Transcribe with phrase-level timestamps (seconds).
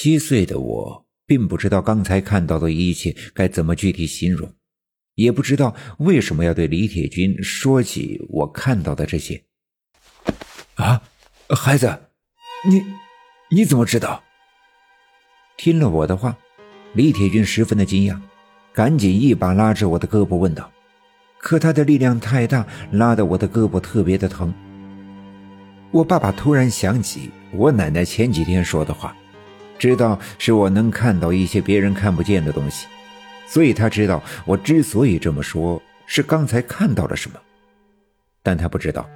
[0.00, 4.48] 七岁的我并不知道刚才看到的一切该怎么具体形容，
[5.16, 9.42] 也不知道为什么要对李铁军说起我看到的这些。
[10.76, 11.02] 啊，
[11.48, 11.98] 孩子，
[12.64, 12.80] 你
[13.50, 14.22] 你怎么知道？
[15.56, 16.38] 听了我的话，
[16.92, 18.16] 李铁军十分的惊讶，
[18.72, 20.70] 赶紧一把拉着我的胳膊问道
[21.42, 24.54] ：“可他的力量太大，拉得我的胳膊特别的疼。”
[25.90, 29.16] 我爸爸突然想起我奶奶前几天说的话，
[29.78, 32.86] 知道是我能看到一些别人看不见的东西，
[33.46, 37.38] 所以他知道我之所以这么说，是刚才看到了什么。
[38.42, 39.06] 但他不知道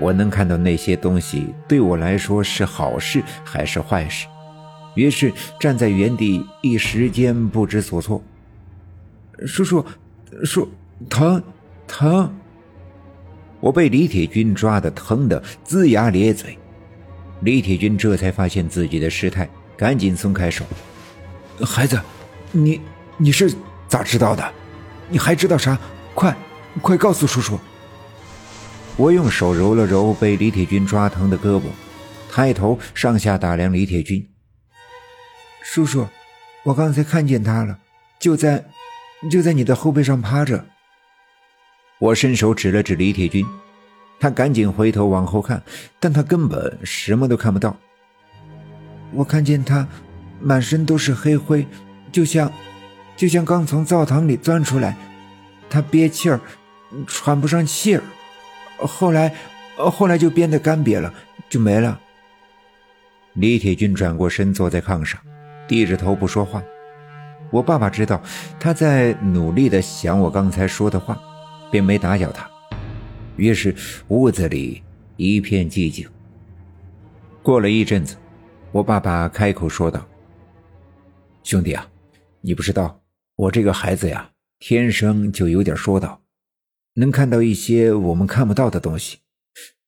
[0.00, 4.26] 我能看到那些东西对我来说是好事还是坏事，
[4.94, 8.22] 于是站在原地一时间不知所措。
[9.46, 9.84] 叔叔，
[10.44, 10.68] 叔，
[11.08, 11.42] 疼，
[11.86, 12.34] 疼。
[13.60, 16.58] 我被李铁军抓得疼得龇牙咧嘴，
[17.42, 19.48] 李铁军这才发现自己的失态，
[19.80, 20.62] 赶紧松开手。
[21.64, 21.98] 孩子，
[22.52, 22.78] 你
[23.16, 23.50] 你是
[23.88, 24.52] 咋知道的？
[25.08, 25.78] 你还知道啥？
[26.14, 26.36] 快
[26.82, 27.58] 快告诉叔叔！
[28.98, 31.62] 我用手揉了揉被李铁军抓疼的胳膊，
[32.30, 34.28] 抬头上下打量李铁军。
[35.62, 36.06] 叔叔，
[36.62, 37.78] 我刚才看见他了，
[38.18, 38.62] 就在
[39.30, 40.62] 就在你的后背上趴着。
[41.98, 43.46] 我伸手指了指李铁军，
[44.20, 45.62] 他赶紧回头往后看，
[45.98, 47.74] 但他根本什么都看不到。
[49.12, 49.86] 我看见他
[50.40, 51.66] 满身都是黑灰，
[52.12, 52.52] 就像
[53.16, 54.96] 就像刚从灶堂里钻出来。
[55.68, 56.40] 他憋气儿，
[57.06, 58.02] 喘不上气儿，
[58.78, 59.34] 后来
[59.76, 61.12] 后来就变得干瘪了，
[61.48, 62.00] 就没了。
[63.34, 65.20] 李铁军转过身坐在炕上，
[65.68, 66.62] 低着头不说话。
[67.50, 68.20] 我爸爸知道
[68.58, 71.20] 他在努力的想我刚才说的话。
[71.70, 72.50] 便没打搅他，
[73.36, 73.72] 于是
[74.08, 74.82] 屋子里
[75.14, 76.04] 一片寂静。
[77.44, 78.16] 过了一阵子，
[78.72, 80.08] 我爸爸开口说道
[81.42, 81.90] ：“兄弟啊，
[82.40, 83.02] 你不知道，
[83.34, 86.22] 我这个孩子呀，天生就有点说道，
[86.94, 89.18] 能看到一些我们看不到的东西。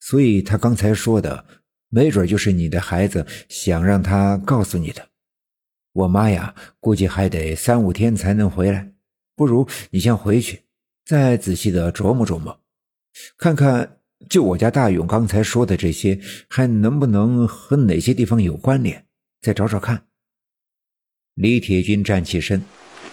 [0.00, 1.44] 所以他刚才说的，
[1.88, 5.08] 没准就是你的孩子想让他告诉你的。
[5.92, 8.92] 我妈呀，估计还得三五天才能回来，
[9.36, 10.64] 不如你先回去。”
[11.06, 12.60] 再仔细的琢磨琢磨，
[13.36, 13.98] 看看
[14.28, 19.06] 就我家大勇刚才说的这些，还能不能和哪些地方有关联？
[19.40, 20.06] 再找找看。
[21.34, 22.62] 李铁军站起身，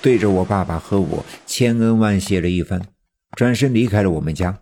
[0.01, 2.81] 对着我爸爸和我千恩万谢了一番，
[3.35, 4.61] 转身离开了我们家。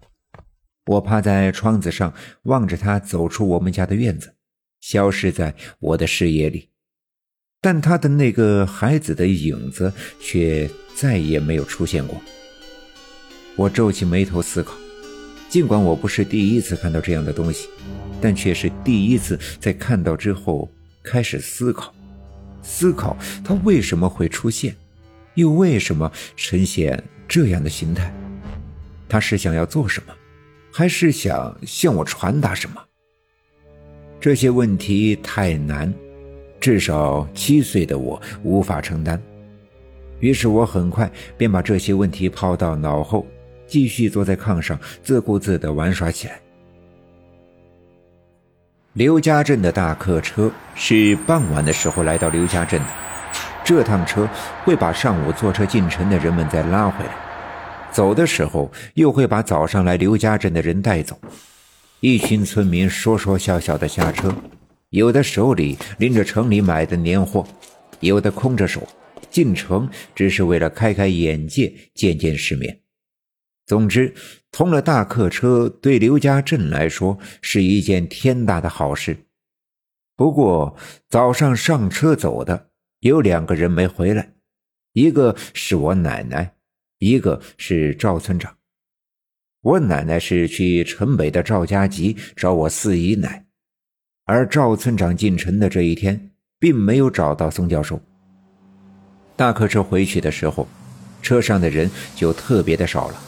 [0.86, 4.34] 我趴在窗子上望着他走出我们家的院子，
[4.82, 6.70] 消失在我的视野里，
[7.62, 12.20] 但他的那个孩子的影子却再也没有出现过。
[13.56, 14.74] 我皱起眉头思考，
[15.50, 17.68] 尽管我不是第一次看到这样的东西，
[18.22, 20.70] 但却是第一次在看到之后
[21.02, 21.92] 开始思考，
[22.62, 24.76] 思考它为什么会出现，
[25.34, 28.14] 又为什么呈现这样的形态？
[29.09, 30.14] 他是想要做什么，
[30.72, 32.80] 还是想向我传达什么？
[34.22, 35.92] 这些问题太难，
[36.59, 39.20] 至少七岁的我无法承担。
[40.20, 43.26] 于是我很快便把这些问题抛到脑后。
[43.69, 46.40] 继续坐在炕上，自顾自的玩耍起来。
[48.94, 52.88] 刘家镇的大客车是傍晚的时候来到刘家镇的，
[53.63, 54.28] 这趟车
[54.66, 57.12] 会把上午坐车进城的人们再拉回来，
[57.91, 61.18] 走的时候又会把早上来刘家镇的人带走。
[62.02, 64.35] 一群村民说说笑笑的下车，
[64.90, 67.46] 有的手里拎着城里买的年货，
[68.00, 68.85] 有的空着手，
[69.29, 72.79] 进城只是为了开开眼界，见见世面。
[73.69, 74.12] 总之，
[74.52, 79.16] 通了大客车对刘家镇来说是一件天大的好事。
[80.16, 80.75] 不过，
[81.07, 82.72] 早上上车走的
[83.02, 84.34] 有两个人没回来，
[84.94, 86.56] 一个是我奶奶，
[86.97, 88.58] 一个是赵村长。
[89.62, 93.46] 我奶奶是去城北的赵家集找我四姨奶，
[94.25, 98.02] 而赵村长进城的这一天，并没有找到宋教授。
[99.35, 100.67] 大客车回去的时候，
[101.22, 103.26] 车上的人就特别的少了。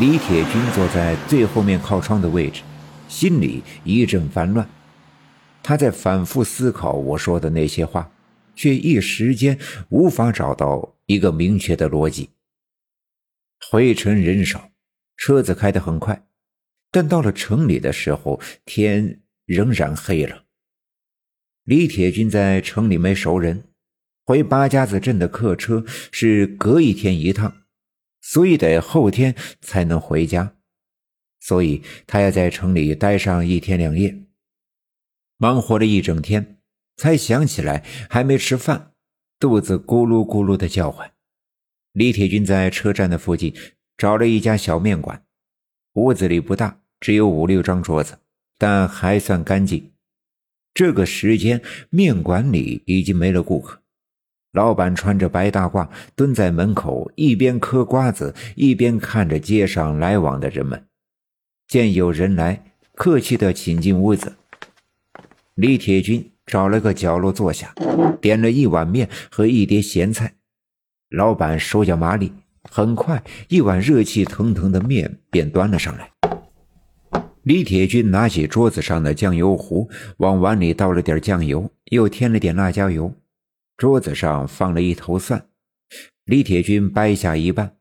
[0.00, 2.62] 李铁军坐在最后面靠窗的位置，
[3.08, 4.68] 心里一阵烦乱。
[5.62, 8.10] 他在反复思考我说的那些话，
[8.56, 9.56] 却一时间
[9.90, 12.30] 无法找到一个明确的逻辑。
[13.70, 14.72] 回城人少，
[15.16, 16.26] 车子开得很快，
[16.90, 20.42] 但到了城里的时候，天仍然黑了。
[21.62, 23.62] 李铁军在城里没熟人，
[24.26, 27.58] 回八家子镇的客车是隔一天一趟。
[28.26, 30.56] 所以得后天才能回家，
[31.40, 34.24] 所以他要在城里待上一天两夜。
[35.36, 36.58] 忙活了一整天，
[36.96, 38.92] 才想起来还没吃饭，
[39.38, 41.12] 肚子咕噜咕噜的叫唤。
[41.92, 43.54] 李铁军在车站的附近
[43.98, 45.22] 找了一家小面馆，
[45.92, 48.18] 屋子里不大，只有五六张桌子，
[48.56, 49.92] 但还算干净。
[50.72, 53.83] 这个时间，面馆里已经没了顾客。
[54.54, 60.84] 老板穿着白大褂，蹲在门口，一边嗑瓜子，一边看着街上来往的人们。
[61.66, 62.62] 见有人来，
[62.94, 64.36] 客气的请进屋子。
[65.56, 67.74] 李铁军找了个角落坐下，
[68.20, 70.34] 点了一碗面和一碟咸菜。
[71.10, 72.32] 老板手脚麻利，
[72.70, 76.08] 很快一碗热气腾腾的面便端了上来。
[77.42, 83.12] 李铁军拿起桌子上的酱油壶，往碗里倒了点酱油，又添了点辣椒油。
[83.76, 85.46] 桌子上放了一头蒜，
[86.24, 87.76] 李铁军掰下一半，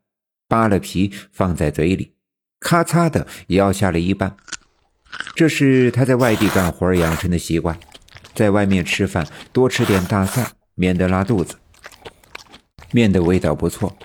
[0.47, 2.13] 扒了皮放在嘴里，
[2.59, 4.35] 咔嚓的咬下了一半。
[5.35, 7.77] 这是他在外地干活养成的习惯，
[8.33, 11.55] 在外面吃饭多吃点大蒜，免得拉肚子。
[12.91, 13.95] 面的味道不错，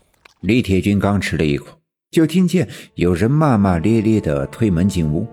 [0.40, 1.80] 李铁军刚吃了一口，
[2.10, 5.26] 就听见有人骂骂咧咧的推门进屋，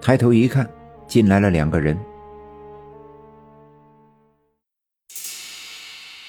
[0.00, 0.68] 抬头一看，
[1.06, 1.96] 进来了两个人。